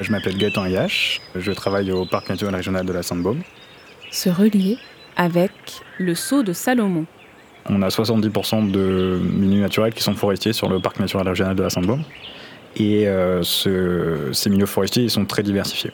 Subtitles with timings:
[0.00, 3.42] Je m'appelle Gaëtan Yache, je travaille au parc naturel régional de la Sainte-Baume.
[4.10, 4.78] Se relier
[5.16, 5.52] avec
[5.98, 7.04] le saut de Salomon.
[7.68, 11.62] On a 70% de milieux naturels qui sont forestiers sur le parc naturel régional de
[11.62, 12.02] la Sainte-Baume.
[12.76, 15.92] Et euh, ce, ces milieux forestiers ils sont très diversifiés.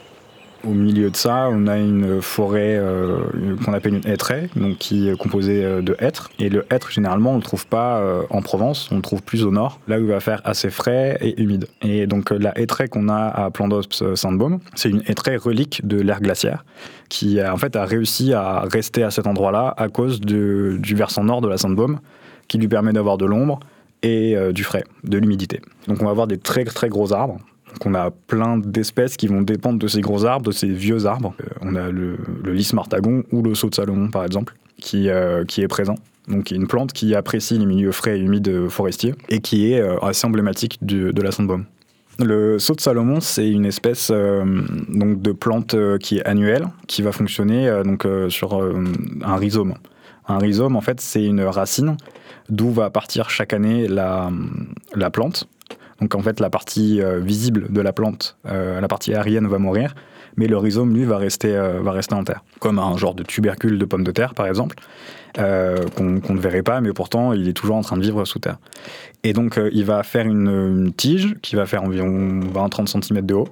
[0.66, 3.20] Au milieu de ça, on a une forêt euh,
[3.64, 6.28] qu'on appelle une hêtraie, donc qui est composée euh, de hêtres.
[6.40, 9.22] Et le hêtre, généralement, on ne le trouve pas euh, en Provence, on le trouve
[9.22, 11.68] plus au nord, là où il va faire assez frais et humide.
[11.82, 13.82] Et donc la hêtraie qu'on a à Plandos
[14.16, 16.64] Sainte-Baume, c'est une hêtraie relique de l'ère glaciaire,
[17.08, 21.42] qui en fait a réussi à rester à cet endroit-là à cause du versant nord
[21.42, 22.00] de la Sainte-Baume,
[22.48, 23.60] qui lui permet d'avoir de l'ombre
[24.02, 25.60] et du frais, de l'humidité.
[25.86, 27.38] Donc on va avoir des très très gros arbres
[27.76, 31.04] donc on a plein d'espèces qui vont dépendre de ces gros arbres, de ces vieux
[31.04, 31.34] arbres.
[31.42, 35.44] Euh, on a le, lys martagon ou le saut de Salomon par exemple, qui, euh,
[35.44, 35.96] qui est présent.
[36.26, 39.98] Donc une plante qui apprécie les milieux frais et humides forestiers et qui est euh,
[39.98, 41.66] assez emblématique de, la Sainte-Baume.
[42.18, 47.12] Le saut de Salomon, c'est une espèce donc de plante qui est annuelle, qui va
[47.12, 48.58] fonctionner donc sur
[49.22, 49.74] un rhizome.
[50.26, 51.98] Un rhizome, en fait, c'est une racine
[52.48, 54.30] d'où va partir chaque année la,
[54.94, 55.46] la plante
[56.00, 59.58] donc en fait, la partie euh, visible de la plante, euh, la partie aérienne va
[59.58, 59.94] mourir,
[60.36, 62.44] mais le rhizome, lui, va rester, euh, va rester en terre.
[62.60, 64.76] Comme un genre de tubercule de pomme de terre, par exemple,
[65.34, 68.58] qu'on ne verrait pas, mais pourtant, il est toujours en train de vivre sous terre.
[69.22, 73.48] Et donc, il va faire une, tige qui va faire environ 20-30 cm de haut,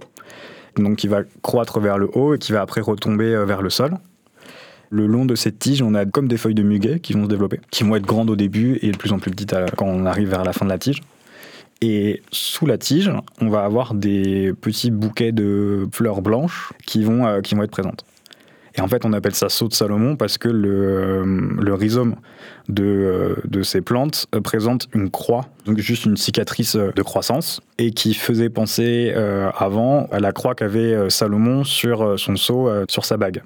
[0.77, 3.99] donc qui va croître vers le haut et qui va après retomber vers le sol.
[4.89, 7.29] Le long de cette tige, on a comme des feuilles de muguet qui vont se
[7.29, 10.07] développer, qui vont être grandes au début et de plus en plus petites quand on
[10.07, 11.03] arrive vers la fin de la tige.
[11.87, 13.11] Et sous la tige,
[13.43, 17.71] on va avoir des petits bouquets de fleurs blanches qui vont, euh, qui vont être
[17.71, 18.07] présentes.
[18.75, 22.17] Et en fait, on appelle ça saut de Salomon parce que le, euh, rhizome
[22.71, 27.91] de, euh, de, ces plantes présente une croix, donc juste une cicatrice de croissance, et
[27.91, 29.13] qui faisait penser
[29.55, 33.43] avant à la croix qu'avait Salomon sur son seau, sur sa bague.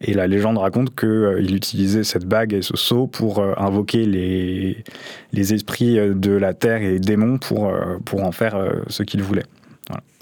[0.00, 4.06] Et la légende raconte qu'il euh, utilisait cette bague et ce sceau pour euh, invoquer
[4.06, 4.84] les,
[5.32, 7.72] les esprits euh, de la terre et les démons pour,
[8.04, 8.56] pour en faire
[8.88, 9.44] ce qu'il voulait.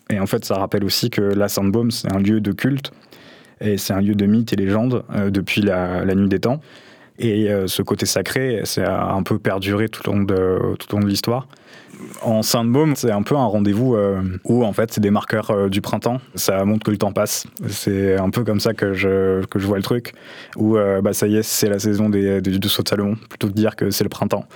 [0.08, 2.92] Et en fait, ça rappelle aussi que la Sainte-Baume, c'est un lieu de culte
[3.60, 6.60] et c'est un lieu de mythe et légende depuis la, la, nuit des temps.
[7.18, 11.04] Et ce côté sacré, c'est un peu perduré tout au long de, tout au long
[11.04, 11.48] de l'histoire.
[12.22, 15.68] En Sainte-Baume, c'est un peu un rendez-vous euh, où en fait c'est des marqueurs euh,
[15.68, 16.20] du printemps.
[16.34, 17.46] Ça montre que le temps passe.
[17.68, 20.12] C'est un peu comme ça que je, que je vois le truc.
[20.56, 23.16] Où euh, bah, ça y est, c'est la saison des, des, du saut de Salomon,
[23.28, 24.46] plutôt que de dire que c'est le printemps.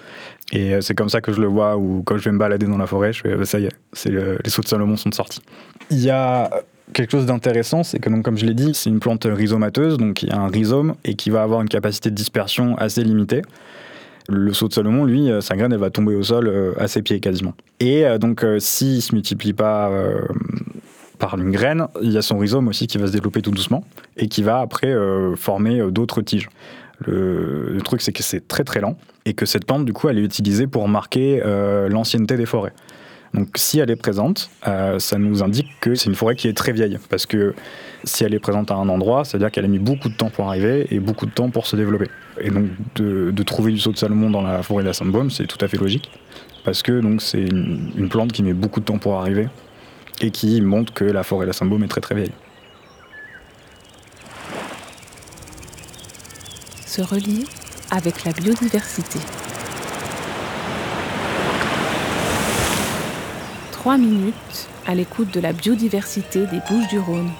[0.52, 2.78] Et c'est comme ça que je le vois, où quand je vais me balader dans
[2.78, 5.42] la forêt, je fais bah, ça y est, c'est les sauts de Salomon sont sortis.
[5.90, 6.50] Il y a
[6.92, 10.30] quelque chose d'intéressant, c'est que comme je l'ai dit, c'est une plante rhizomateuse, donc il
[10.30, 13.42] y a un rhizome et qui va avoir une capacité de dispersion assez limitée.
[14.30, 16.86] Le saut de Salomon, lui, euh, sa graine, elle va tomber au sol euh, à
[16.86, 17.54] ses pieds quasiment.
[17.80, 19.90] Et euh, donc, s'il ne se multiplie pas
[21.18, 23.84] par une graine, il y a son rhizome aussi qui va se développer tout doucement
[24.16, 24.94] et qui va après
[25.36, 26.48] former d'autres tiges.
[27.06, 30.18] Le, truc, c'est que c'est très très lent et que cette plante, du coup, elle
[30.18, 31.42] est utilisée pour marquer
[31.88, 32.72] l'ancienneté des forêts.
[33.34, 36.72] Donc si elle est présente, ça nous indique que c'est une forêt qui est très
[36.72, 37.54] vieille, parce que
[38.04, 40.48] si elle est présente à un endroit, c'est-à-dire qu'elle a mis beaucoup de temps pour
[40.48, 42.08] arriver et beaucoup de temps pour se développer.
[42.40, 45.46] Et donc de, trouver du saut de Salomon dans la forêt de la Sainte-Baume, c'est
[45.46, 46.10] tout à fait logique,
[46.64, 49.48] parce que donc c'est une, plante qui met beaucoup de temps pour arriver
[50.20, 52.32] et qui montre que la forêt de la Sainte-Baume est très très vieille.
[56.86, 57.44] Se relier
[57.90, 59.20] avec la biodiversité.
[63.80, 67.30] Trois minutes à l'écoute de la biodiversité des Bouches du Rhône.